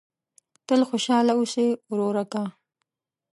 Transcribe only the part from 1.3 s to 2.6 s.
اوسه ورورکه!